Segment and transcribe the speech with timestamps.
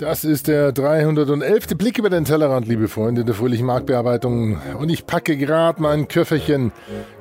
[0.00, 1.76] Das ist der 311.
[1.76, 4.58] Blick über den Tellerrand, liebe Freunde der fröhlichen Marktbearbeitung.
[4.78, 6.72] Und ich packe gerade mein Köfferchen,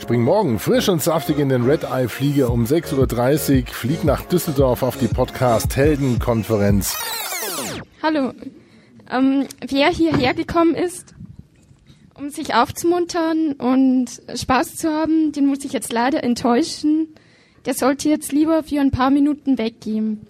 [0.02, 4.24] spring morgen frisch und saftig in den Red Eye Flieger um 6.30 Uhr, flieg nach
[4.24, 6.96] Düsseldorf auf die Podcast Heldenkonferenz.
[8.02, 8.32] Hallo.
[9.12, 11.16] Ähm, wer hierher gekommen ist,
[12.14, 17.10] um sich aufzumuntern und Spaß zu haben, den muss ich jetzt leider enttäuschen.
[17.66, 20.26] Der sollte jetzt lieber für ein paar Minuten weggehen.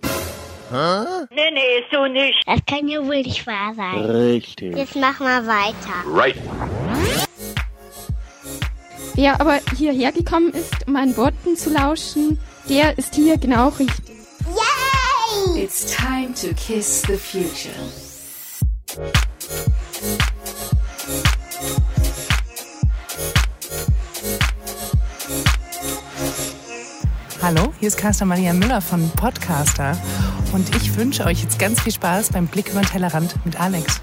[0.71, 1.25] Hä?
[1.31, 2.43] Nee, nee, so nicht.
[2.45, 4.05] Das kann ja wohl nicht wahr sein.
[4.05, 4.77] Richtig.
[4.77, 6.03] Jetzt mach mal weiter.
[6.05, 6.35] Right.
[9.15, 14.15] Wer aber hierher gekommen ist, um meinen Worten zu lauschen, der ist hier genau richtig.
[14.45, 15.63] Yay!
[15.63, 17.73] It's time to kiss the future.
[27.41, 29.97] Hallo, hier ist Caster Maria Müller von Podcaster
[30.53, 34.01] und ich wünsche euch jetzt ganz viel Spaß beim Blick über den Tellerrand mit Alex.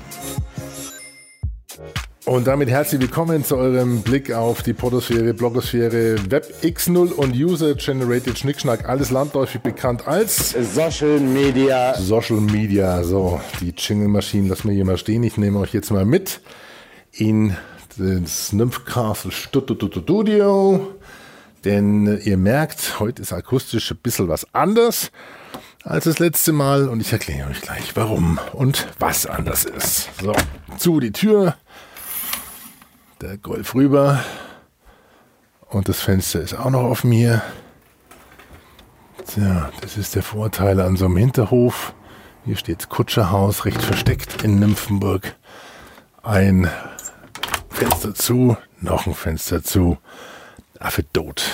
[2.24, 8.38] Und damit herzlich willkommen zu eurem Blick auf die Podosphäre, Blogosphäre, Web X0 und User-Generated
[8.38, 8.88] Schnickschnack.
[8.88, 11.94] Alles landläufig bekannt als Social Media.
[11.94, 13.02] Social Media.
[13.04, 15.22] So, die Jingle-Maschinen lassen wir hier mal stehen.
[15.22, 16.40] Ich nehme euch jetzt mal mit
[17.12, 17.56] in
[17.96, 20.94] das Nymph Castle Studio.
[21.64, 25.10] Denn ihr merkt, heute ist akustisch ein bisschen was anders
[25.86, 30.10] als das letzte Mal und ich erkläre euch gleich, warum und was anders ist.
[30.20, 30.34] So,
[30.78, 31.54] zu die Tür,
[33.20, 34.22] der Golf rüber
[35.68, 37.40] und das Fenster ist auch noch offen hier.
[39.26, 41.94] Tja, das ist der Vorteil an so einem Hinterhof.
[42.44, 45.36] Hier steht Kutscherhaus, recht versteckt in Nymphenburg.
[46.22, 46.68] Ein
[47.70, 49.98] Fenster zu, noch ein Fenster zu.
[50.78, 51.44] Affe tot.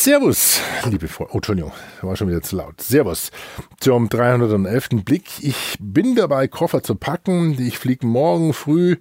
[0.00, 1.32] Servus, liebe Freunde.
[1.32, 2.80] Oh, Entschuldigung, war schon wieder zu laut.
[2.80, 3.32] Servus
[3.80, 4.90] zum 311.
[5.04, 5.24] Blick.
[5.42, 7.60] Ich bin dabei, Koffer zu packen.
[7.60, 8.98] Ich fliege morgen früh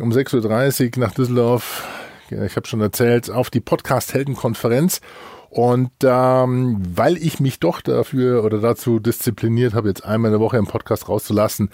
[0.00, 1.86] um 6.30 Uhr nach Düsseldorf.
[2.28, 5.00] Ich habe schon erzählt, auf die Podcast-Heldenkonferenz.
[5.48, 10.44] Und ähm, weil ich mich doch dafür oder dazu diszipliniert habe, jetzt einmal in der
[10.44, 11.70] Woche einen Podcast rauszulassen,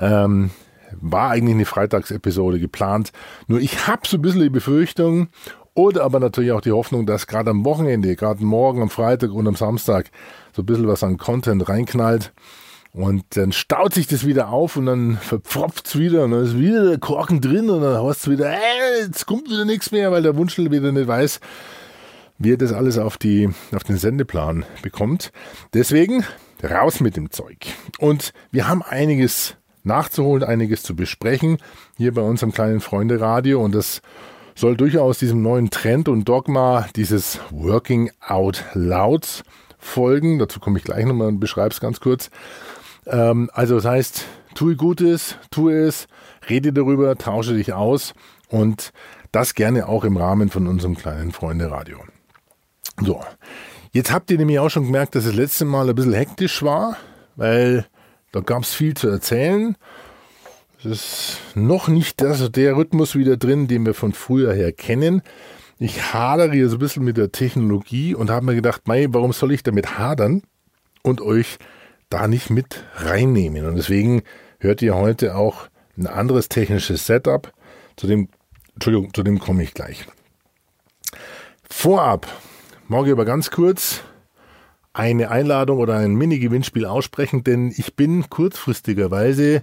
[0.00, 0.52] ähm,
[1.00, 3.10] war eigentlich eine Freitagsepisode geplant.
[3.48, 5.30] Nur ich habe so ein bisschen die Befürchtung
[5.74, 9.46] oder aber natürlich auch die Hoffnung, dass gerade am Wochenende, gerade morgen, am Freitag und
[9.48, 10.10] am Samstag
[10.52, 12.32] so ein bisschen was an Content reinknallt.
[12.94, 16.58] Und dann staut sich das wieder auf und dann verpfropft es wieder und dann ist
[16.58, 20.12] wieder der Korken drin und dann hast du wieder, äh, jetzt kommt wieder nichts mehr,
[20.12, 21.40] weil der Wunschel wieder nicht weiß,
[22.36, 25.32] wie er das alles auf, die, auf den Sendeplan bekommt.
[25.72, 26.22] Deswegen
[26.62, 27.66] raus mit dem Zeug.
[27.98, 31.56] Und wir haben einiges nachzuholen, einiges zu besprechen
[31.96, 34.02] hier bei unserem kleinen Freunde-Radio und das
[34.54, 39.42] soll durchaus diesem neuen Trend und Dogma dieses Working Out Louds
[39.78, 40.38] folgen.
[40.38, 42.30] Dazu komme ich gleich nochmal und beschreibe es ganz kurz.
[43.06, 44.24] Ähm, also das heißt,
[44.54, 46.06] tue Gutes, tue es,
[46.48, 48.14] rede darüber, tausche dich aus
[48.48, 48.92] und
[49.32, 51.98] das gerne auch im Rahmen von unserem kleinen Freunde Radio.
[53.00, 53.20] So,
[53.92, 56.96] jetzt habt ihr nämlich auch schon gemerkt, dass das letzte Mal ein bisschen hektisch war,
[57.36, 57.86] weil
[58.30, 59.76] da gab es viel zu erzählen.
[60.84, 65.22] Es ist noch nicht das, der Rhythmus wieder drin, den wir von früher her kennen.
[65.78, 69.32] Ich hadere hier so ein bisschen mit der Technologie und habe mir gedacht, mei, warum
[69.32, 70.42] soll ich damit hadern
[71.02, 71.58] und euch
[72.10, 73.64] da nicht mit reinnehmen?
[73.64, 74.22] Und deswegen
[74.58, 77.52] hört ihr heute auch ein anderes technisches Setup.
[77.96, 78.28] Zu dem,
[78.74, 80.04] Entschuldigung, zu dem komme ich gleich.
[81.70, 82.26] Vorab
[82.88, 84.02] ich aber ganz kurz
[84.92, 89.62] eine Einladung oder ein Mini-Gewinnspiel aussprechen, denn ich bin kurzfristigerweise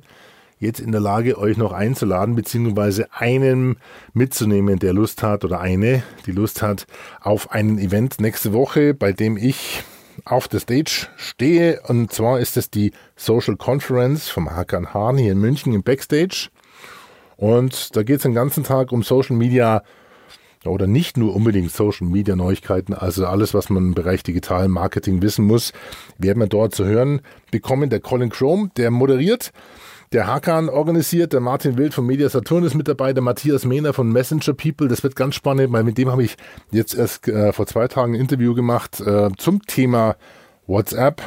[0.60, 3.78] jetzt in der Lage, euch noch einzuladen, beziehungsweise einen
[4.14, 6.86] mitzunehmen, der Lust hat oder eine, die Lust hat,
[7.22, 9.84] auf einen Event nächste Woche, bei dem ich
[10.26, 11.82] auf der Stage stehe.
[11.88, 16.50] Und zwar ist es die Social Conference vom Hakan Hahn hier in München im Backstage.
[17.38, 19.82] Und da geht es den ganzen Tag um Social Media
[20.66, 25.22] oder nicht nur unbedingt Social Media Neuigkeiten, also alles, was man im Bereich digitalen Marketing
[25.22, 25.72] wissen muss,
[26.18, 27.90] werden wir dort zu hören bekommen.
[27.90, 29.54] Der Colin Chrome, der moderiert,
[30.12, 33.94] der Hakan organisiert, der Martin Wild von Media Saturn ist mit dabei, der Matthias Mehner
[33.94, 34.88] von Messenger People.
[34.88, 36.36] Das wird ganz spannend, weil mit dem habe ich
[36.72, 40.16] jetzt erst äh, vor zwei Tagen ein Interview gemacht äh, zum Thema
[40.66, 41.22] WhatsApp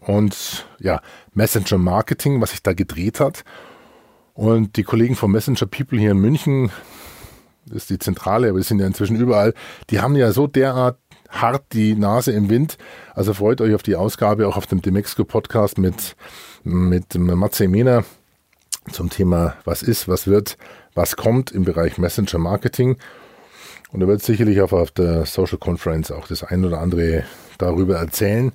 [0.00, 1.00] und ja,
[1.34, 3.44] Messenger Marketing, was sich da gedreht hat.
[4.34, 6.70] Und die Kollegen von Messenger People hier in München,
[7.66, 9.52] das ist die Zentrale, aber wir sind ja inzwischen überall,
[9.90, 10.98] die haben ja so derart
[11.28, 12.78] hart die Nase im Wind.
[13.14, 16.16] Also freut euch auf die Ausgabe, auch auf dem Demexco Podcast mit,
[16.62, 18.04] mit Matze Mehner
[18.90, 20.56] zum Thema, was ist, was wird,
[20.94, 22.96] was kommt im Bereich Messenger Marketing.
[23.90, 27.24] Und er wird sicherlich auch auf der Social Conference auch das ein oder andere
[27.58, 28.52] darüber erzählen.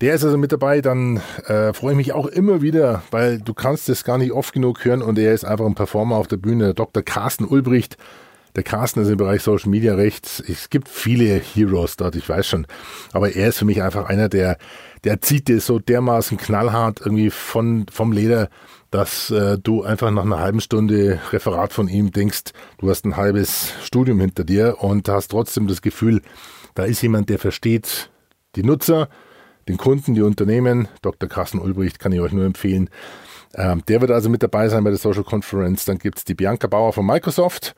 [0.00, 3.54] Der ist also mit dabei, dann äh, freue ich mich auch immer wieder, weil du
[3.54, 6.36] kannst es gar nicht oft genug hören und er ist einfach ein Performer auf der
[6.36, 7.02] Bühne, Dr.
[7.02, 7.96] Carsten Ulbricht.
[8.56, 10.42] Der Carsten ist im Bereich Social Media recht.
[10.48, 12.66] Es gibt viele Heroes dort, ich weiß schon.
[13.12, 14.58] Aber er ist für mich einfach einer, der,
[15.04, 18.48] der zieht dir so dermaßen knallhart irgendwie von, vom Leder,
[18.96, 23.18] dass äh, du einfach nach einer halben Stunde Referat von ihm denkst, du hast ein
[23.18, 26.22] halbes Studium hinter dir und hast trotzdem das Gefühl,
[26.74, 28.08] da ist jemand, der versteht
[28.54, 29.10] die Nutzer,
[29.68, 30.88] den Kunden, die Unternehmen.
[31.02, 31.28] Dr.
[31.28, 32.88] Carsten Ulbricht kann ich euch nur empfehlen.
[33.54, 35.84] Ähm, der wird also mit dabei sein bei der Social Conference.
[35.84, 37.74] Dann gibt es die Bianca Bauer von Microsoft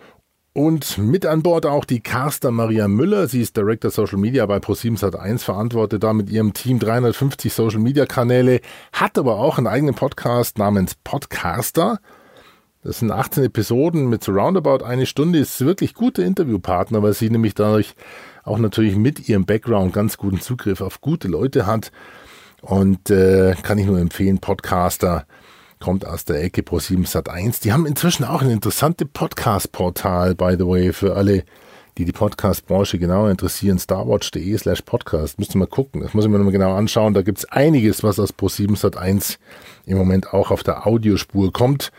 [0.53, 3.29] und mit an Bord auch die Carsta Maria Müller.
[3.29, 8.07] Sie ist Director Social Media bei Pro7 verantwortet da mit ihrem Team 350 Social Media
[8.07, 8.61] Kanäle,
[8.93, 12.01] hat aber auch einen eigenen Podcast namens Podcaster.
[12.83, 15.39] Das sind 18 Episoden mit so roundabout eine Stunde.
[15.41, 17.95] Ist wirklich guter Interviewpartner, weil sie nämlich dadurch
[18.45, 21.93] auch natürlich mit ihrem Background ganz guten Zugriff auf gute Leute hat.
[22.63, 25.27] Und äh, kann ich nur empfehlen, Podcaster
[25.81, 27.63] kommt aus der Ecke Pro7 Sat1.
[27.63, 31.45] Die haben inzwischen auch ein interessantes Podcast-Portal, by the way, für alle,
[31.97, 33.79] die die Podcast-Branche genauer interessieren.
[33.79, 35.39] starwatch.de slash podcast.
[35.39, 36.01] Müsst ihr mal gucken.
[36.01, 37.15] Das muss ich mir nochmal genau anschauen.
[37.15, 39.39] Da gibt's einiges, was aus Pro7 Sat1
[39.87, 41.93] im Moment auch auf der Audiospur kommt.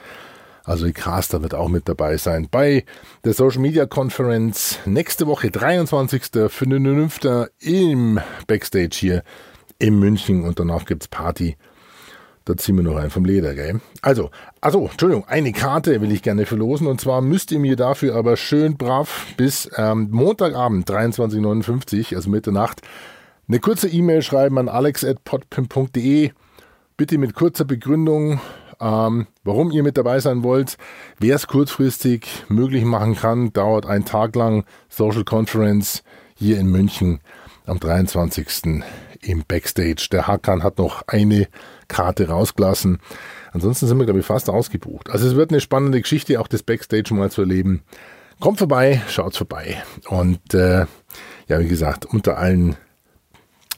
[0.64, 2.86] Also die Caster wird auch mit dabei sein bei
[3.24, 7.48] der Social Media Conference nächste Woche, 23.05.
[7.60, 9.24] im Backstage hier
[9.80, 11.56] in München und danach gibt's Party
[12.50, 13.80] da ziehen wir noch einen vom Leder, gell?
[14.02, 18.16] Also, also, Entschuldigung, eine Karte will ich gerne verlosen und zwar müsst ihr mir dafür
[18.16, 22.82] aber schön brav bis ähm, Montagabend 23.59, also Mitternacht,
[23.48, 26.32] eine kurze E-Mail schreiben an alex.podpim.de.
[26.98, 28.42] Bitte mit kurzer Begründung,
[28.82, 30.78] ähm, warum ihr mit dabei sein wollt.
[31.20, 36.04] Wer es kurzfristig möglich machen kann, dauert einen Tag lang Social Conference
[36.36, 37.20] hier in München
[37.68, 38.84] am 23.
[39.22, 40.08] im Backstage.
[40.12, 41.48] Der Hakan hat noch eine
[41.88, 43.00] Karte rausgelassen.
[43.52, 45.10] Ansonsten sind wir, glaube ich, fast ausgebucht.
[45.10, 47.84] Also es wird eine spannende Geschichte, auch das Backstage mal zu erleben.
[48.40, 49.82] Kommt vorbei, schaut vorbei.
[50.08, 50.86] Und äh,
[51.48, 52.78] ja, wie gesagt, unter allen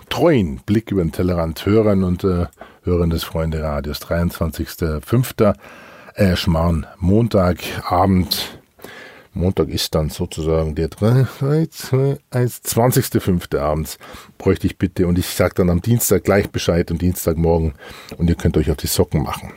[0.10, 2.46] treuen Blick über den Tellerrand Hörern und äh,
[2.84, 5.56] Hörern des Freunde Radios 23.05.
[6.16, 8.61] Äh, Schmarrn, Montagabend
[9.34, 13.58] Montag ist dann sozusagen der 20.05.
[13.58, 13.98] abends,
[14.38, 15.08] bräuchte ich bitte.
[15.08, 17.76] Und ich sage dann am Dienstag gleich Bescheid, am Dienstagmorgen.
[18.18, 19.54] Und ihr könnt euch auf die Socken machen.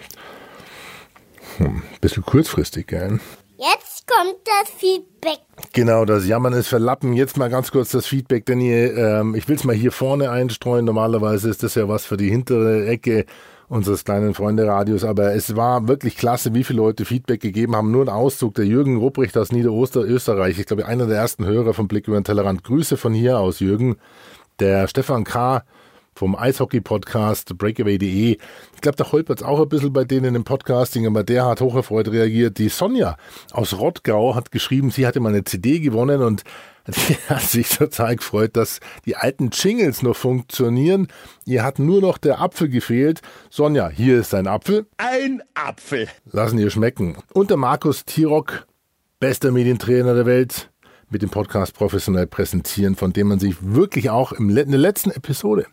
[1.58, 3.18] Hm, bisschen kurzfristig, gell?
[3.56, 5.40] Jetzt kommt das Feedback.
[5.72, 7.12] Genau, das Jammern ist verlappen.
[7.12, 10.30] Jetzt mal ganz kurz das Feedback, denn ihr, ähm, ich will es mal hier vorne
[10.30, 10.84] einstreuen.
[10.84, 13.26] Normalerweise ist das ja was für die hintere Ecke
[13.68, 15.04] unseres kleinen Freunde-Radios.
[15.04, 17.90] Aber es war wirklich klasse, wie viele Leute Feedback gegeben haben.
[17.90, 18.54] Nur ein Auszug.
[18.54, 22.24] Der Jürgen Rupprecht aus Niederösterreich, ich glaube, einer der ersten Hörer vom Blick über den
[22.24, 22.64] Tellerrand.
[22.64, 23.96] Grüße von hier aus, Jürgen.
[24.60, 25.64] Der Stefan K.,
[26.14, 28.38] vom Eishockey-Podcast breakaway.de.
[28.74, 31.60] Ich glaube, da holpert es auch ein bisschen bei denen im Podcasting, aber der hat
[31.60, 32.58] hocherfreut reagiert.
[32.58, 33.16] Die Sonja
[33.52, 36.44] aus Rottgau hat geschrieben, sie hatte mal eine CD gewonnen und
[36.86, 41.08] die hat sich total gefreut, dass die alten Jingles noch funktionieren.
[41.46, 43.22] Ihr hat nur noch der Apfel gefehlt.
[43.50, 44.86] Sonja, hier ist ein Apfel.
[44.98, 46.08] Ein Apfel.
[46.30, 47.16] Lassen ihr schmecken.
[47.32, 48.66] Und der Markus Tirock,
[49.18, 50.70] bester Medientrainer der Welt,
[51.08, 55.66] mit dem Podcast professionell präsentieren, von dem man sich wirklich auch in der letzten Episode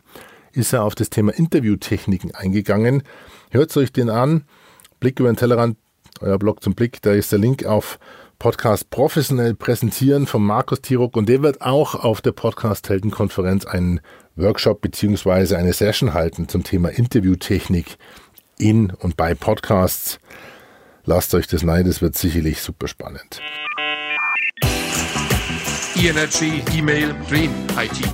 [0.52, 3.02] ist er auf das Thema Interviewtechniken eingegangen.
[3.50, 4.44] Hört euch den an.
[5.00, 5.76] Blick über den Tellerrand,
[6.20, 7.98] euer Blog zum Blick, da ist der Link auf
[8.38, 14.00] Podcast professionell präsentieren von Markus Tirok und der wird auch auf der Podcast Heldenkonferenz einen
[14.36, 17.98] Workshop beziehungsweise eine Session halten zum Thema Interviewtechnik
[18.58, 20.18] in und bei Podcasts.
[21.04, 23.40] Lasst euch das nein, das wird sicherlich super spannend.
[25.96, 28.12] E-Energy, E-Mail, Dream, IT,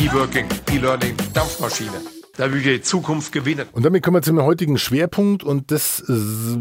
[0.00, 2.00] E-Working, E-Learning, Dampfmaschine.
[2.38, 3.66] Da will die Zukunft gewinnen.
[3.72, 6.02] Und damit kommen wir zum heutigen Schwerpunkt und das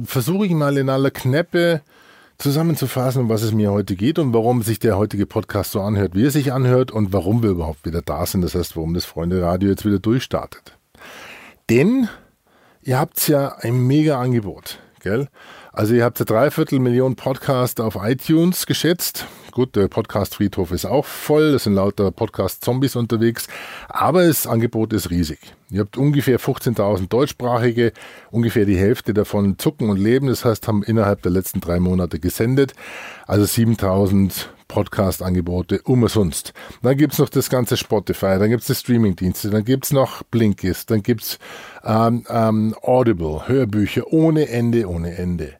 [0.04, 1.82] versuche ich mal in aller Knäppe
[2.38, 6.16] zusammenzufassen, um was es mir heute geht und warum sich der heutige Podcast so anhört,
[6.16, 8.42] wie er sich anhört und warum wir überhaupt wieder da sind.
[8.42, 10.78] Das heißt, warum das Freunde Radio jetzt wieder durchstartet.
[11.70, 12.10] Denn
[12.82, 15.30] ihr habt ja ein mega Angebot, gell?
[15.72, 19.28] Also ihr habt ja dreiviertel Millionen Podcast auf iTunes geschätzt.
[19.52, 23.48] Gut, der Podcast-Friedhof ist auch voll, es sind lauter Podcast-Zombies unterwegs,
[23.88, 25.40] aber das Angebot ist riesig.
[25.70, 27.94] Ihr habt ungefähr 15.000 deutschsprachige,
[28.32, 32.20] ungefähr die Hälfte davon zucken und leben, das heißt, haben innerhalb der letzten drei Monate
[32.20, 32.74] gesendet,
[33.28, 36.54] also 7.000 Podcast-Angebote umsonst.
[36.82, 41.04] Dann gibt's noch das ganze Spotify, dann gibt's die Streaming-Dienste, dann gibt's noch Blinkist, dann
[41.04, 41.38] gibt's
[41.84, 45.59] ähm, ähm, Audible, Hörbücher ohne Ende, ohne Ende.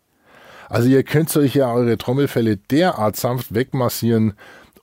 [0.70, 4.34] Also ihr könnt euch ja eure Trommelfälle derart sanft wegmassieren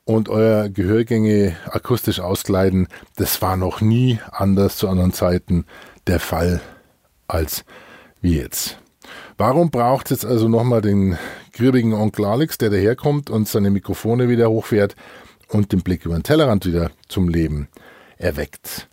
[0.04, 2.88] und euer Gehörgänge akustisch auskleiden.
[3.14, 5.64] Das war noch nie anders zu anderen Zeiten
[6.08, 6.60] der Fall
[7.28, 7.64] als
[8.20, 8.78] wie jetzt.
[9.38, 11.16] Warum braucht es also nochmal den
[11.52, 14.96] gribbigen Onkel Alex, der daherkommt und seine Mikrofone wieder hochfährt
[15.48, 17.68] und den Blick über den Tellerrand wieder zum Leben
[18.16, 18.88] erweckt?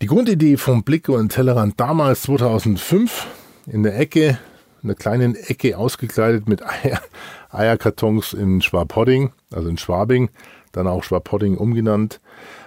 [0.00, 3.28] Die Grundidee vom Blick über den Tellerrand damals 2005
[3.66, 4.38] in der Ecke,
[4.82, 7.00] in der kleinen Ecke ausgekleidet mit Eier,
[7.50, 10.30] Eierkartons in Schwapodding, also in Schwabing,
[10.72, 12.20] dann auch Schwapodding umgenannt,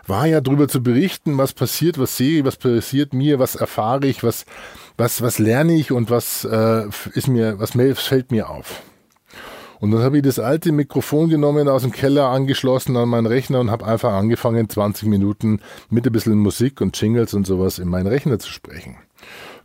[0.08, 4.06] war ja darüber zu berichten, was passiert, was sehe ich, was passiert mir, was erfahre
[4.08, 4.46] ich, was,
[4.98, 8.82] was, was lerne ich und was äh, ist mir, was fällt mir auf.
[9.80, 13.60] Und dann habe ich das alte Mikrofon genommen, aus dem Keller angeschlossen an meinen Rechner
[13.60, 17.90] und habe einfach angefangen, 20 Minuten mit ein bisschen Musik und Jingles und sowas in
[17.90, 18.98] meinen Rechner zu sprechen.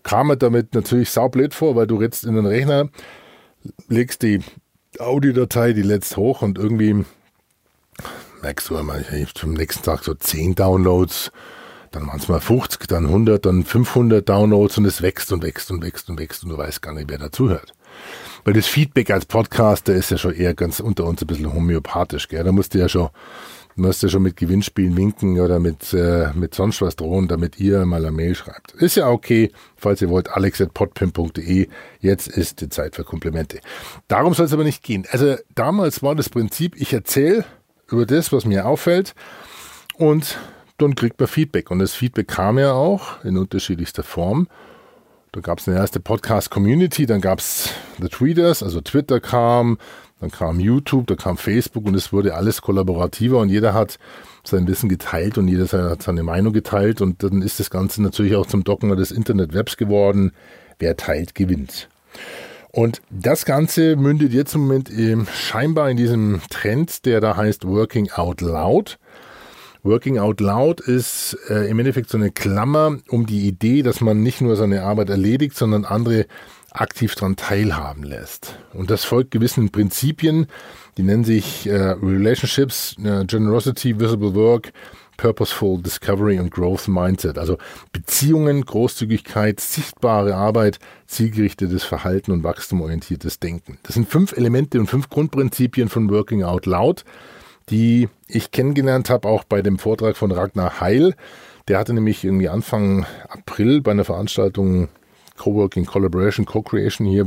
[0.02, 2.88] Kam mir damit natürlich saublöd vor, weil du redst in den Rechner,
[3.88, 4.40] legst die
[4.98, 7.04] Audiodatei, die lädst hoch und irgendwie
[8.42, 11.30] merkst du immer, ich zum nächsten Tag so 10 Downloads,
[11.90, 15.70] dann waren es mal 50, dann 100, dann 500 Downloads und es wächst und wächst
[15.70, 17.74] und wächst und wächst und du weißt gar nicht, wer dazuhört.
[18.44, 22.28] Weil das Feedback als Podcaster ist ja schon eher ganz unter uns ein bisschen homöopathisch,
[22.28, 22.44] gell?
[22.44, 23.10] Da musst du ja schon,
[23.76, 27.86] du ja schon mit Gewinnspielen winken oder mit, äh, mit sonst was drohen, damit ihr
[27.86, 28.72] mal eine Mail schreibt.
[28.72, 31.68] Ist ja okay, falls ihr wollt, alex.podpim.de.
[32.00, 33.60] Jetzt ist die Zeit für Komplimente.
[34.08, 35.06] Darum soll es aber nicht gehen.
[35.10, 37.44] Also damals war das Prinzip, ich erzähle
[37.88, 39.14] über das, was mir auffällt
[39.96, 40.38] und
[40.78, 41.70] dann kriegt man Feedback.
[41.70, 44.48] Und das Feedback kam ja auch in unterschiedlichster Form.
[45.32, 49.78] Da gab es eine erste Podcast-Community, dann gab es The Tweeters, also Twitter kam,
[50.20, 53.98] dann kam YouTube, da kam Facebook und es wurde alles kollaborativer und jeder hat
[54.44, 58.36] sein Wissen geteilt und jeder hat seine Meinung geteilt und dann ist das Ganze natürlich
[58.36, 60.32] auch zum Dogma des Internet-Webs geworden.
[60.78, 61.88] Wer teilt, gewinnt.
[62.72, 64.90] Und das Ganze mündet jetzt im Moment
[65.34, 68.98] scheinbar in diesem Trend, der da heißt Working Out Loud.
[69.82, 74.22] Working Out Loud ist äh, im Endeffekt so eine Klammer um die Idee, dass man
[74.22, 76.26] nicht nur seine Arbeit erledigt, sondern andere
[76.70, 78.58] aktiv daran teilhaben lässt.
[78.72, 80.46] Und das folgt gewissen Prinzipien,
[80.96, 84.72] die nennen sich äh, Relationships, äh, Generosity, Visible Work,
[85.16, 87.38] Purposeful Discovery und Growth Mindset.
[87.38, 87.58] Also
[87.92, 93.78] Beziehungen, Großzügigkeit, sichtbare Arbeit, zielgerichtetes Verhalten und wachstumorientiertes Denken.
[93.82, 97.04] Das sind fünf Elemente und fünf Grundprinzipien von Working Out Loud
[97.70, 101.14] die ich kennengelernt habe, auch bei dem Vortrag von Ragnar Heil.
[101.68, 104.88] Der hatte nämlich irgendwie Anfang April bei einer Veranstaltung
[105.40, 107.26] Coworking Collaboration Co-Creation hier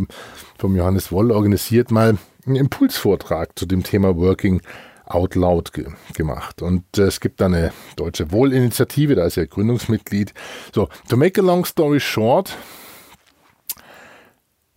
[0.59, 4.61] vom Johannes Woll organisiert mal einen Impulsvortrag zu dem Thema Working
[5.05, 6.61] Out Loud ge gemacht.
[6.61, 10.33] Und äh, es gibt da eine deutsche Wohlinitiative, da ist er Gründungsmitglied.
[10.73, 12.55] So, to make a long story short,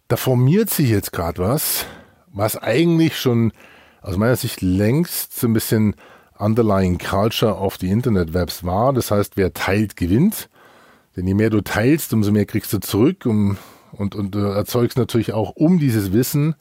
[0.09, 1.85] da formiert sich jetzt gerade was,
[2.33, 3.53] was eigentlich schon
[4.01, 5.95] aus meiner Sicht längst so ein bisschen
[6.39, 8.95] underlying culture of the Internet Webs war.
[8.95, 10.49] Das heißt, wer teilt, gewinnt.
[11.17, 13.57] Denn je mehr du teilst, umso mehr kriegst du zurück um,
[13.93, 16.55] und, und du erzeugst natürlich auch um dieses Wissen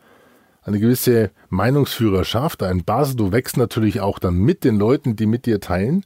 [0.62, 3.16] eine gewisse Meinungsführerschaft, ein Basis.
[3.16, 6.04] Du wächst natürlich auch dann mit den Leuten, die mit dir teilen.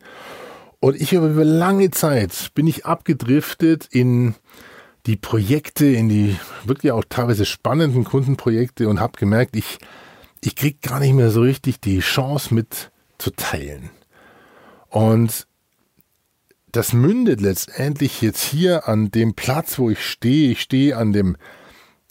[0.82, 4.36] Und ich habe über lange Zeit bin ich abgedriftet in
[5.06, 9.80] die Projekte, in die wirklich auch teilweise spannenden Kundenprojekte und habe gemerkt, ich
[10.42, 13.90] ich krieg gar nicht mehr so richtig die Chance mit zu teilen.
[14.90, 15.48] Und
[16.72, 20.52] das mündet letztendlich jetzt hier an dem Platz, wo ich stehe.
[20.52, 21.38] Ich stehe an dem,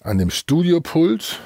[0.00, 1.40] an dem Studiopult.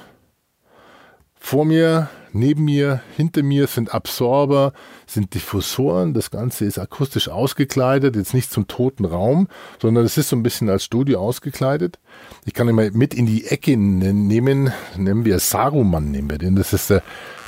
[1.35, 4.73] Vor mir Neben mir, hinter mir sind Absorber,
[5.07, 6.15] sind Diffusoren.
[6.15, 9.49] Das Ganze ist akustisch ausgekleidet, jetzt nicht zum toten Raum,
[9.81, 11.99] sondern es ist so ein bisschen als Studio ausgekleidet.
[12.47, 16.57] Ich kann ihn mal mit in die Ecke nehmen, nennen wir Saruman, nehmen wir den.
[16.57, 17.03] Das ist, äh,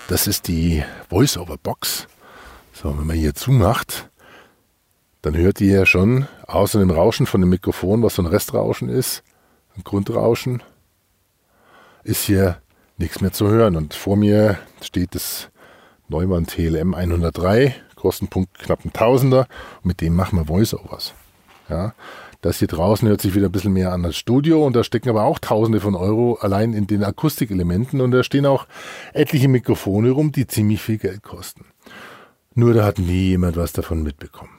[0.08, 2.06] das ist die Voice-Over-Box.
[2.74, 4.10] So, wenn man hier zumacht,
[5.24, 8.90] dann hört ihr ja schon außer dem Rauschen von dem Mikrofon, was so ein Restrauschen
[8.90, 9.22] ist,
[9.74, 10.62] ein Grundrauschen,
[12.02, 12.58] ist hier
[12.98, 13.76] nichts mehr zu hören.
[13.76, 15.48] Und vor mir steht das
[16.08, 19.46] Neumann TLM 103, Kostenpunkt knapp ein Tausender.
[19.82, 21.14] Mit dem machen wir Voice-Overs.
[21.70, 21.94] Ja,
[22.42, 25.08] das hier draußen hört sich wieder ein bisschen mehr an als Studio und da stecken
[25.08, 28.66] aber auch Tausende von Euro allein in den Akustikelementen und da stehen auch
[29.14, 31.64] etliche Mikrofone rum, die ziemlich viel Geld kosten.
[32.54, 34.53] Nur da hat nie jemand was davon mitbekommen.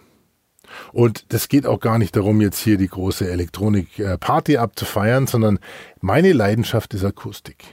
[0.91, 5.59] Und das geht auch gar nicht darum, jetzt hier die große Elektronik-Party abzufeiern, sondern
[6.01, 7.65] meine Leidenschaft ist Akustik.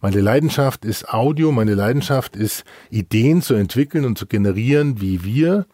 [0.00, 5.66] Meine Leidenschaft ist Audio, meine Leidenschaft ist Ideen zu entwickeln und zu generieren, wie wir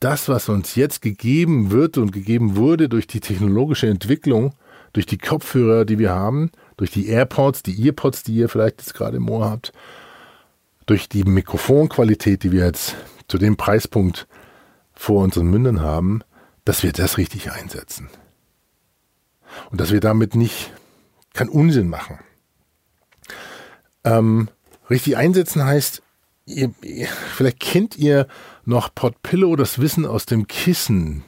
[0.00, 4.54] das, was uns jetzt gegeben wird und gegeben wurde durch die technologische Entwicklung,
[4.92, 8.94] durch die Kopfhörer, die wir haben, durch die AirPods, die Earpods, die ihr vielleicht jetzt
[8.94, 9.72] gerade im Ohr habt,
[10.86, 12.96] durch die Mikrofonqualität, die wir jetzt
[13.28, 14.26] zu dem Preispunkt
[15.02, 16.22] vor unseren Mündern haben,
[16.64, 18.08] dass wir das richtig einsetzen.
[19.72, 20.72] Und dass wir damit nicht
[21.34, 22.20] keinen Unsinn machen.
[24.04, 24.48] Ähm,
[24.90, 26.02] richtig einsetzen heißt,
[26.46, 26.72] ihr,
[27.34, 28.28] vielleicht kennt ihr
[28.64, 31.24] noch Podpillow, das Wissen aus dem Kissen.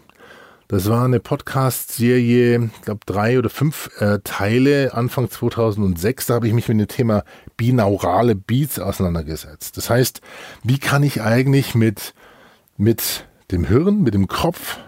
[0.68, 6.26] Das war eine Podcast-Serie, ich glaube drei oder fünf äh, Teile, Anfang 2006.
[6.26, 7.24] Da habe ich mich mit dem Thema
[7.56, 9.76] binaurale Beats auseinandergesetzt.
[9.76, 10.20] Das heißt,
[10.62, 12.14] wie kann ich eigentlich mit,
[12.76, 14.78] mit dem Hirn, mit dem Kopf,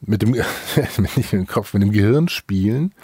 [0.00, 0.30] mit dem,
[0.98, 2.94] nicht mit dem Kopf, mit dem Gehirn spielen,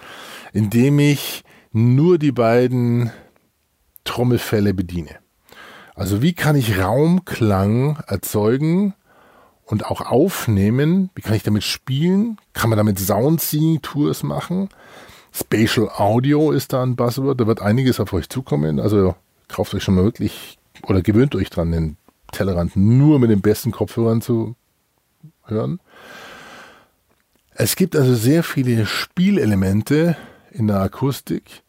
[0.53, 3.11] indem ich nur die beiden
[4.03, 5.17] Trommelfälle bediene.
[5.95, 8.95] Also wie kann ich Raumklang erzeugen
[9.65, 11.09] und auch aufnehmen?
[11.15, 12.37] Wie kann ich damit spielen?
[12.53, 14.69] Kann man damit Sound-Seeing-Tours machen?
[15.31, 18.79] Spatial Audio ist da ein Buzzword, da wird einiges auf euch zukommen.
[18.79, 19.15] Also
[19.47, 21.97] kauft euch schon mal wirklich oder gewöhnt euch dran, den
[22.33, 24.55] Tellerrand nur mit den besten Kopfhörern zu
[25.45, 25.79] hören.
[27.51, 30.17] Es gibt also sehr viele Spielelemente
[30.51, 31.63] in der Akustik,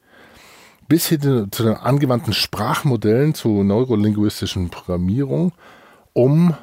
[0.89, 5.53] bis hin zu den angewandten Sprachmodellen, zu neurolinguistischen Programmierung,
[6.13, 6.55] um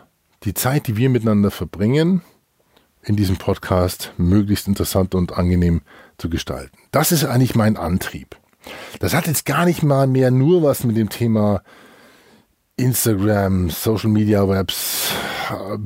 [0.43, 2.21] die Zeit, die wir miteinander verbringen,
[3.03, 5.81] in diesem Podcast möglichst interessant und angenehm
[6.17, 6.77] zu gestalten.
[6.91, 8.35] Das ist eigentlich mein Antrieb.
[8.99, 11.63] Das hat jetzt gar nicht mal mehr nur was mit dem Thema
[12.81, 15.11] Instagram, Social Media Webs,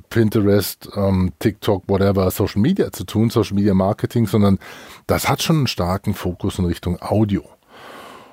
[0.10, 4.60] Pinterest, ähm, TikTok, whatever, Social Media zu tun, Social Media Marketing, sondern
[5.06, 7.44] das hat schon einen starken Fokus in Richtung Audio.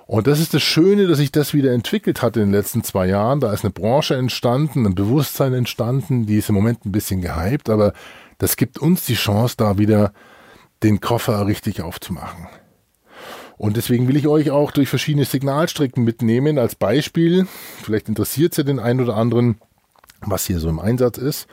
[0.06, 3.06] Und das ist das Schöne, dass sich das wieder entwickelt hat in den letzten zwei
[3.06, 3.40] Jahren.
[3.40, 7.68] Da ist eine Branche entstanden, ein Bewusstsein entstanden, die ist im Moment ein bisschen gehypt,
[7.68, 7.94] aber
[8.38, 10.12] das gibt uns die Chance, da wieder
[10.82, 12.46] den Koffer richtig aufzumachen.
[13.62, 17.46] Und deswegen will ich euch auch durch verschiedene Signalstrecken mitnehmen als Beispiel.
[17.80, 19.60] Vielleicht interessiert es ja den einen oder anderen,
[20.20, 21.46] was hier so im Einsatz ist.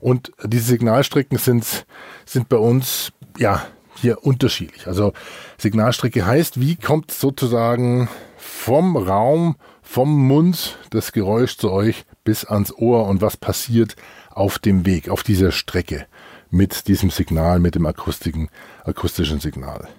[0.00, 1.84] Und diese Signalstrecken sind,
[2.24, 4.86] sind bei uns, ja, hier unterschiedlich.
[4.86, 5.12] Also
[5.58, 12.72] Signalstrecke heißt, wie kommt sozusagen vom Raum, vom Mund das Geräusch zu euch bis ans
[12.72, 13.96] Ohr und was passiert
[14.30, 16.06] auf dem Weg, auf dieser Strecke
[16.48, 18.48] mit diesem Signal, mit dem akustischen,
[18.82, 19.90] akustischen Signal.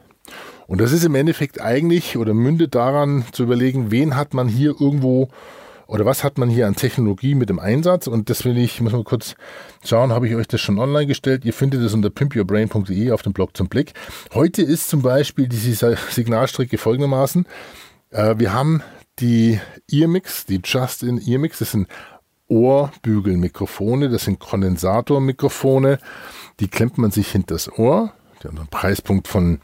[0.71, 4.73] Und das ist im Endeffekt eigentlich oder mündet daran zu überlegen, wen hat man hier
[4.79, 5.27] irgendwo
[5.85, 8.07] oder was hat man hier an Technologie mit dem Einsatz?
[8.07, 9.35] Und das will ich, muss mal kurz
[9.83, 11.43] schauen, habe ich euch das schon online gestellt.
[11.43, 13.91] Ihr findet es unter pimpyourbrain.de auf dem Blog zum Blick.
[14.33, 17.45] Heute ist zum Beispiel diese Signalstrecke folgendermaßen.
[18.11, 18.81] Äh, wir haben
[19.19, 19.59] die
[19.91, 21.89] Earmix, die Just-in Earmix, das sind
[22.47, 25.99] Ohrbügelmikrofone, das sind Kondensatormikrofone,
[26.61, 28.13] die klemmt man sich hinter das Ohr.
[28.41, 29.59] Die haben einen Preispunkt von,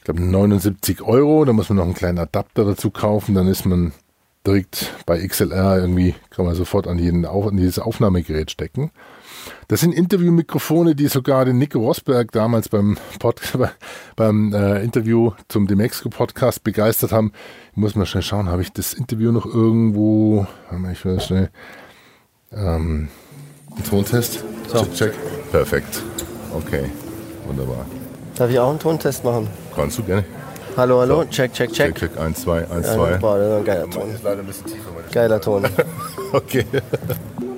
[0.00, 1.44] ich glaube, 79 Euro.
[1.44, 3.92] Da muss man noch einen kleinen Adapter dazu kaufen, dann ist man
[4.46, 8.90] direkt bei XLR irgendwie, kann man sofort an, jeden, an dieses Aufnahmegerät stecken.
[9.68, 13.42] Das sind Interviewmikrofone, die sogar den Nico Rosberg damals beim, Pod,
[14.16, 17.32] beim äh, Interview zum Demexco Podcast begeistert haben.
[17.72, 20.46] Ich muss mal schnell schauen, habe ich das Interview noch irgendwo?
[20.90, 21.50] Ich will schnell.
[22.52, 23.08] Ähm,
[23.88, 24.42] Tontest?
[24.68, 24.78] So.
[24.78, 25.12] Check, check.
[25.52, 26.02] Perfekt.
[26.54, 26.90] Okay,
[27.46, 27.84] wunderbar.
[28.40, 29.48] Darf ich auch einen Tontest machen?
[29.76, 30.24] Kannst du gerne.
[30.74, 31.94] Hallo, hallo, check, check, check.
[31.94, 33.18] Check, check, 1, 2, 1, 2.
[33.18, 34.14] Boah, das ist ein geiler Ton.
[34.14, 34.90] Ist leider ein bisschen tiefer.
[35.12, 35.68] Geiler Ton.
[36.32, 36.64] okay.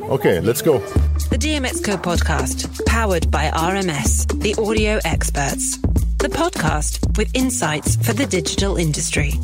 [0.08, 0.82] Okay, let's go.
[1.30, 5.78] The DMXCO podcast, powered by RMS, the audio experts.
[6.18, 9.34] The podcast with insights for the digital industry.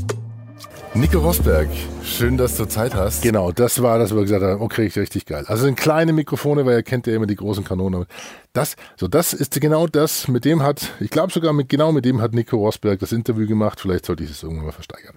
[0.95, 1.69] Nico Rosberg,
[2.03, 3.23] schön, dass du Zeit hast.
[3.23, 5.45] Genau, das war das, wo wir gesagt haben, okay, richtig geil.
[5.47, 8.07] Also sind kleine Mikrofone, weil ihr kennt ja immer die großen Kanonen.
[8.53, 12.05] Das, so das ist genau das, mit dem hat, ich glaube sogar mit genau mit
[12.05, 13.81] dem hat Nico Rosberg das Interview gemacht.
[13.81, 15.15] Vielleicht sollte ich es irgendwann mal versteigern.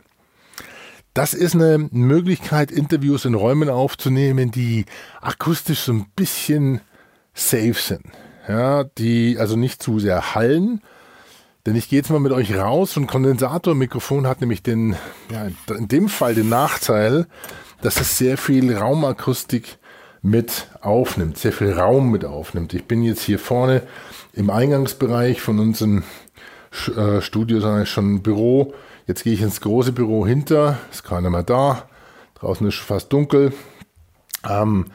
[1.13, 4.85] Das ist eine Möglichkeit, Interviews in Räumen aufzunehmen, die
[5.19, 6.81] akustisch so ein bisschen
[7.33, 8.05] safe sind.
[8.47, 10.81] Ja, die also nicht zu sehr hallen,
[11.65, 12.97] denn ich gehe jetzt mal mit euch raus.
[12.97, 14.95] und Kondensatormikrofon hat nämlich den,
[15.31, 17.27] ja, in dem Fall den Nachteil,
[17.81, 19.77] dass es sehr viel Raumakustik
[20.21, 22.73] mit aufnimmt, sehr viel Raum mit aufnimmt.
[22.73, 23.83] Ich bin jetzt hier vorne
[24.33, 26.03] im Eingangsbereich von unserem
[26.95, 28.73] äh, Studio, sondern schon Büro.
[29.07, 31.89] Jetzt gehe ich ins große Büro hinter, ist keiner mehr da.
[32.35, 33.53] Draußen ist fast dunkel.
[34.47, 34.85] Ähm,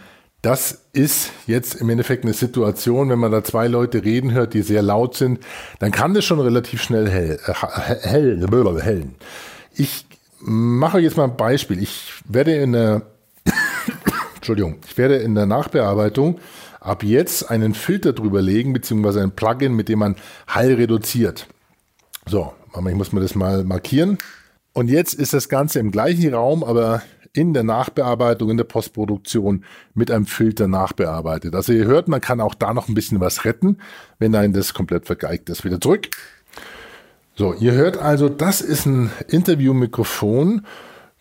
[0.46, 4.62] das ist jetzt im Endeffekt eine Situation, wenn man da zwei Leute reden hört, die
[4.62, 5.40] sehr laut sind,
[5.80, 7.52] dann kann das schon relativ schnell hell, äh,
[8.02, 8.46] hell,
[8.80, 9.16] hellen.
[9.74, 10.06] Ich
[10.38, 11.82] mache jetzt mal ein Beispiel.
[11.82, 13.02] Ich werde in der,
[14.36, 16.38] Entschuldigung, ich werde in der Nachbearbeitung
[16.78, 20.14] ab jetzt einen Filter drüber legen, beziehungsweise ein Plugin, mit dem man
[20.46, 21.48] Hall reduziert.
[22.24, 24.16] So, ich muss mir das mal markieren.
[24.72, 27.02] Und jetzt ist das Ganze im gleichen Raum, aber
[27.36, 31.54] in der Nachbearbeitung, in der Postproduktion mit einem Filter nachbearbeitet.
[31.54, 33.78] Also ihr hört, man kann auch da noch ein bisschen was retten,
[34.18, 35.64] wenn ein das komplett vergeigt ist.
[35.64, 36.08] Wieder zurück.
[37.34, 40.66] So, ihr hört also, das ist ein Interviewmikrofon,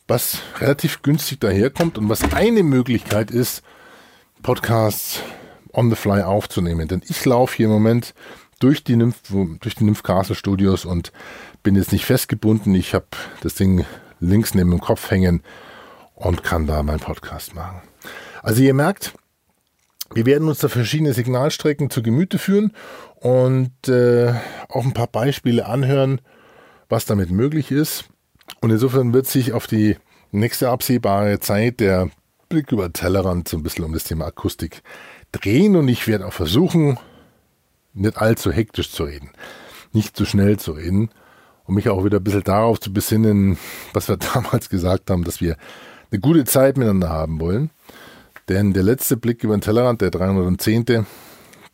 [0.08, 3.64] was relativ günstig daherkommt und was eine Möglichkeit ist,
[4.42, 5.22] Podcasts
[5.74, 6.88] on the fly aufzunehmen.
[6.88, 8.14] Denn ich laufe hier im Moment
[8.60, 9.18] durch die Nymph,
[9.60, 11.12] durch die Nymph Castle Studios und
[11.64, 12.74] bin jetzt nicht festgebunden.
[12.76, 13.08] Ich habe
[13.42, 13.86] das Ding
[14.22, 15.42] links neben dem Kopf hängen
[16.16, 17.82] und kann da meinen Podcast machen.
[18.42, 19.14] Also ihr merkt,
[20.14, 22.72] wir werden uns da verschiedene Signalstrecken zu Gemüte führen
[23.16, 24.34] und äh,
[24.70, 26.22] auch ein paar Beispiele anhören,
[26.90, 28.06] was damit möglich ist.
[28.62, 29.98] Und insofern wird sich auf die
[30.32, 32.10] nächste absehbare Zeit der
[32.50, 34.84] Blick über Tellerrand so ein bisschen um das Thema Akustik
[35.32, 37.00] drehen und ich werde auch versuchen,
[37.94, 39.32] nicht allzu hektisch zu reden,
[39.92, 41.10] nicht zu schnell zu reden
[41.64, 43.58] und mich auch wieder ein bisschen darauf zu besinnen,
[43.94, 45.58] was wir damals gesagt haben, dass wir
[46.16, 47.70] eine gute Zeit miteinander haben wollen.
[48.48, 51.06] Denn der letzte Blick über den Tellerrand, der 310.,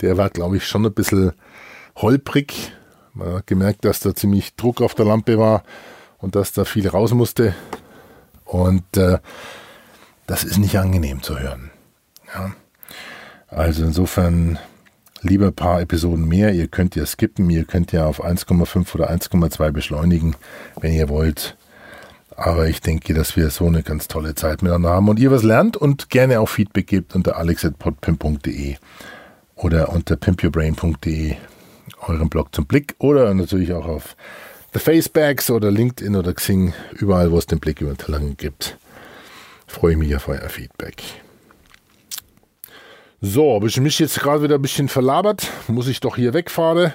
[0.02, 1.34] der war, glaube ich, schon ein bisschen
[1.96, 2.74] holprig.
[3.14, 5.64] Man hat gemerkt, dass da ziemlich Druck auf der Lampe war
[6.18, 7.54] und dass da viel raus musste.
[8.46, 9.20] Und äh,
[10.26, 11.70] das ist nicht angenehm zu hören.
[12.34, 12.52] Ja.
[13.48, 14.58] Also insofern
[15.22, 16.54] lieber ein paar Episoden mehr.
[16.54, 20.36] Ihr könnt ja skippen, ihr könnt ja auf 1,5 oder 1,2 beschleunigen,
[20.80, 21.58] wenn ihr wollt.
[22.44, 25.44] Aber ich denke, dass wir so eine ganz tolle Zeit miteinander haben und ihr was
[25.44, 28.78] lernt und gerne auch Feedback gebt unter alex.podpimp.de
[29.54, 31.36] oder unter pimpyourbrain.de,
[32.08, 34.16] euren Blog zum Blick oder natürlich auch auf
[34.74, 38.76] The Facebacks oder LinkedIn oder Xing, überall, wo es den Blick über den Tellerrand gibt.
[39.68, 41.04] Freue ich mich auf euer Feedback.
[43.22, 46.92] So, habe ich mich jetzt gerade wieder ein bisschen verlabert, muss ich doch hier wegfahren.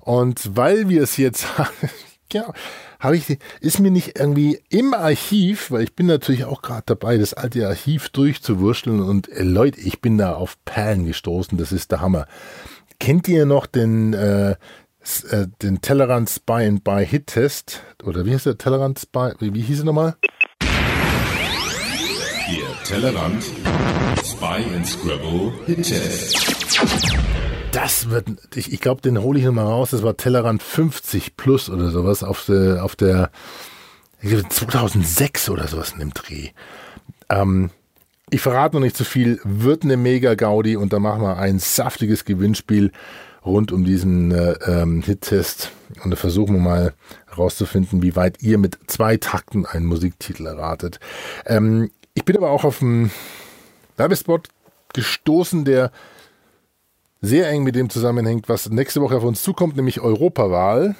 [0.00, 1.46] Und weil wir es jetzt,
[2.32, 2.54] ja,
[2.98, 7.16] habe ich, ist mir nicht irgendwie im Archiv, weil ich bin natürlich auch gerade dabei,
[7.16, 11.92] das alte Archiv durchzuwurschteln und äh, Leute, ich bin da auf Perlen gestoßen, das ist
[11.92, 12.26] der Hammer.
[12.98, 14.56] Kennt ihr noch den äh,
[15.30, 17.82] äh, den Tellerrand Spy and Buy Hit Test.
[18.02, 19.32] Oder wie heißt der Tellerrand Spy?
[19.38, 20.16] Wie, wie hieß er nochmal?
[22.50, 23.42] Der Tellerrand
[24.24, 27.37] Spy and Scrabble Hit Test.
[27.72, 29.90] Das wird, ich, ich glaube, den hole ich nochmal raus.
[29.90, 33.30] Das war Tellerrand 50 plus oder sowas auf der, auf der
[34.22, 36.50] 2006 oder sowas in dem Dreh.
[37.28, 37.70] Ähm,
[38.30, 41.58] ich verrate noch nicht zu viel, wird eine mega Gaudi und da machen wir ein
[41.58, 42.92] saftiges Gewinnspiel
[43.44, 45.70] rund um diesen äh, ähm, Hit-Test.
[46.04, 46.94] Und da versuchen wir mal
[47.26, 51.00] herauszufinden, wie weit ihr mit zwei Takten einen Musiktitel erratet.
[51.46, 53.10] Ähm, ich bin aber auch auf einen
[53.96, 54.48] Werbespot
[54.92, 55.90] gestoßen, der
[57.20, 60.94] sehr eng mit dem zusammenhängt, was nächste Woche auf uns zukommt, nämlich Europawahl.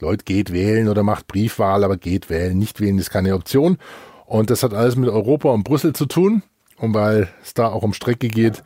[0.00, 2.56] Leute, geht wählen oder macht Briefwahl, aber geht wählen.
[2.56, 3.78] Nicht wählen ist keine Option.
[4.26, 6.42] Und das hat alles mit Europa und Brüssel zu tun.
[6.78, 8.62] Und weil es da auch um Strecke geht,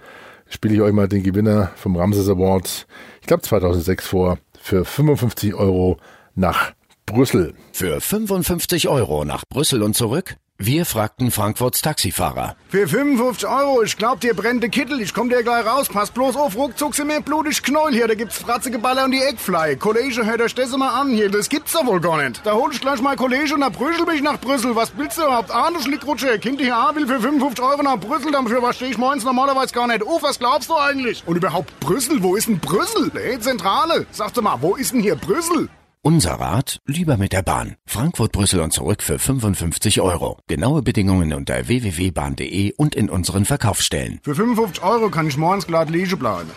[0.48, 2.86] spiele ich euch mal den Gewinner vom Ramses Award,
[3.20, 5.96] ich glaube 2006 vor, für 55 Euro
[6.34, 6.72] nach
[7.06, 7.54] Brüssel.
[7.72, 10.36] Für 55 Euro nach Brüssel und zurück?
[10.58, 12.54] Wir fragten Frankfurts Taxifahrer.
[12.68, 15.00] Für 55 Euro, ich glaub, dir brennt der Kittel.
[15.00, 15.88] Ich komm dir gleich raus.
[15.88, 18.06] Pass bloß auf, ruckzuck sind mir blutig Knäuel hier.
[18.06, 19.74] Da gibt's fratzige Baller und die Eckfly.
[19.76, 21.30] Kollege, hört euch das mal an hier.
[21.32, 22.46] Das gibt's doch wohl gar nicht.
[22.46, 24.76] Da hol ich gleich mal Kollege und nach Brüssel bin ich nach Brüssel.
[24.76, 25.50] Was willst du überhaupt?
[25.50, 26.38] Ah, du Schlickrutsche.
[26.38, 28.30] Kind hier A will für 55 Euro nach Brüssel.
[28.30, 30.04] Dafür was ich morgens normalerweise gar nicht.
[30.04, 31.24] Oh, was glaubst du eigentlich?
[31.26, 32.22] Und überhaupt Brüssel?
[32.22, 33.10] Wo ist denn Brüssel?
[33.14, 34.06] Hey, Zentrale.
[34.12, 35.68] Sagst du mal, wo ist denn hier Brüssel?
[36.04, 37.76] Unser Rat, lieber mit der Bahn.
[37.86, 40.36] Frankfurt, Brüssel und zurück für 55 Euro.
[40.48, 44.18] Genaue Bedingungen unter www.bahn.de und in unseren Verkaufsstellen.
[44.24, 46.50] Für 55 Euro kann ich morgens glatt liegen bleiben.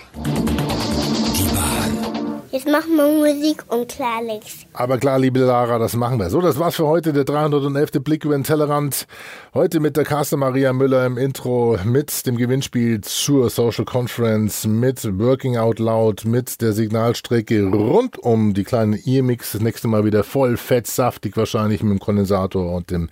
[2.55, 4.65] Jetzt machen wir Musik und Klarlex.
[4.71, 6.29] Aber klar, liebe Lara, das machen wir.
[6.29, 8.01] So, das war's für heute, der 311.
[8.01, 9.07] Blick über den Tellerrand.
[9.53, 15.03] Heute mit der Carsten Maria Müller im Intro, mit dem Gewinnspiel zur Social Conference, mit
[15.19, 19.51] Working Out Loud, mit der Signalstrecke rund um die kleinen E-Mix.
[19.51, 23.09] Das nächste Mal wieder voll fett, saftig wahrscheinlich mit dem Kondensator und dem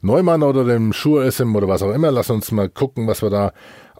[0.00, 2.10] Neumann oder dem Shure SM oder was auch immer.
[2.10, 3.52] Lass uns mal gucken, was wir da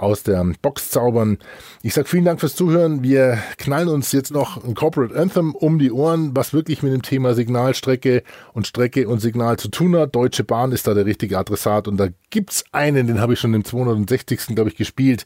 [0.03, 1.39] aus der Box zaubern.
[1.83, 3.03] Ich sage vielen Dank fürs Zuhören.
[3.03, 7.03] Wir knallen uns jetzt noch ein Corporate Anthem um die Ohren, was wirklich mit dem
[7.03, 10.15] Thema Signalstrecke und Strecke und Signal zu tun hat.
[10.15, 13.55] Deutsche Bahn ist da der richtige Adressat und da gibt's einen, den habe ich schon
[13.55, 14.55] im 260.
[14.55, 15.25] glaube ich gespielt.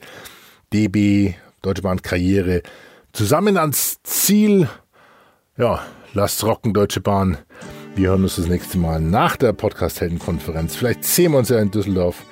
[0.73, 2.63] DB, Deutsche Bahn Karriere.
[3.13, 4.69] Zusammen ans Ziel.
[5.57, 5.81] Ja,
[6.13, 7.39] lasst rocken, Deutsche Bahn.
[7.95, 10.77] Wir hören uns das nächste Mal nach der Podcast-Heldenkonferenz.
[10.77, 12.23] Vielleicht sehen wir uns ja in Düsseldorf.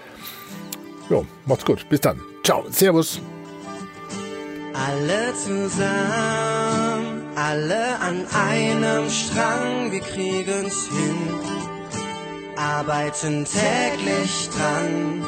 [1.08, 1.88] Jo, macht's gut.
[1.88, 2.20] Bis dann.
[2.44, 2.64] Ciao.
[2.70, 3.20] Servus.
[4.74, 11.64] Alle zusammen, alle an einem Strang, wir kriegen's hin.
[12.56, 15.24] arbeiten täglich dran.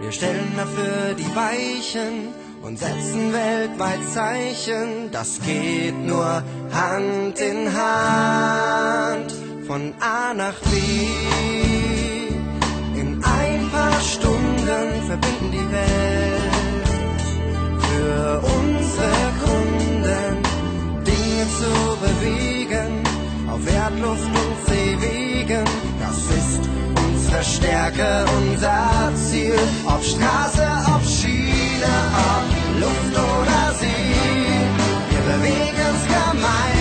[0.00, 5.10] Wir stellen dafür die Weichen und setzen weltweit Zeichen.
[5.12, 9.34] Das geht nur Hand in Hand
[9.66, 10.76] von A nach B.
[12.98, 16.39] In ein paar Stunden verbinden die Welt
[18.10, 20.42] für unsere Kunden
[21.06, 21.72] Dinge zu
[22.04, 22.90] bewegen
[23.52, 25.64] auf Erdluft und Seewegen.
[26.00, 26.62] Das ist
[27.04, 29.58] unsere Stärke, unser Ziel.
[29.86, 31.94] Ob Straße, ob Schiene,
[32.30, 32.46] ob
[32.82, 34.16] Luft oder See.
[35.10, 36.79] Wir bewegen's gemeinsam,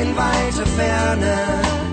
[0.00, 1.36] in weite Ferne,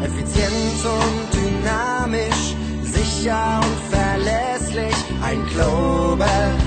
[0.03, 4.95] effizient und dynamisch, sicher und verlässlich.
[5.21, 6.58] Ein Global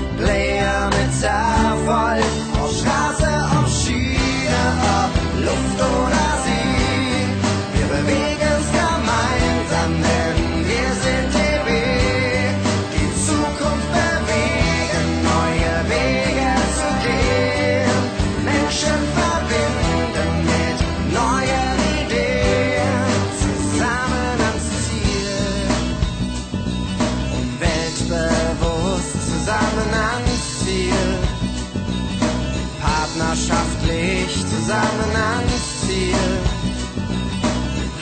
[34.93, 36.15] zusammen ans Ziel.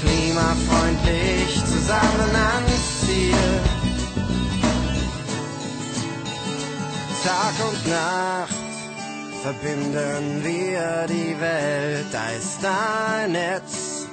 [0.01, 3.61] Klimafreundlich zusammen ans Ziel.
[7.23, 8.55] Tag und Nacht
[9.43, 12.07] verbinden wir die Welt.
[12.11, 14.07] Da ist ein Netz,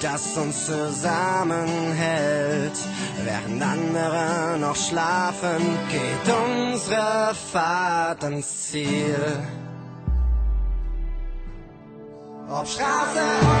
[0.00, 2.78] das uns zusammenhält.
[3.24, 9.46] Während andere noch schlafen, geht unsere Fahrt ans Ziel.
[12.48, 13.55] Ob Straße,